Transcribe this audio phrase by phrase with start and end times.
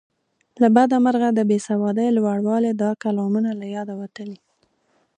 [0.61, 4.39] له بده مرغه د بې سوادۍ لوړوالي دا کلامونه له یاده وتلي.